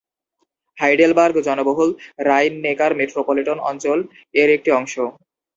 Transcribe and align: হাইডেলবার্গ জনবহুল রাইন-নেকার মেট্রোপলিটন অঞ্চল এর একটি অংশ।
হাইডেলবার্গ 0.77 1.35
জনবহুল 1.47 1.89
রাইন-নেকার 2.27 2.91
মেট্রোপলিটন 2.99 3.57
অঞ্চল 3.69 3.99
এর 4.35 4.49
একটি 4.57 4.69
অংশ। 4.79 4.93